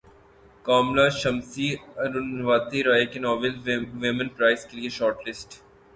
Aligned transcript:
کاملہ 0.65 1.07
شمسی 1.17 1.67
اروندھتی 1.97 2.83
رائے 2.83 3.05
کے 3.11 3.19
novel 3.19 3.53
women 4.01 4.27
prize 4.37 4.65
کیلئے 4.69 4.89
short 4.97 5.27
list 5.27 5.49